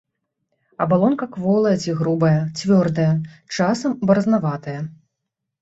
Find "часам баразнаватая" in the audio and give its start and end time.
3.59-4.79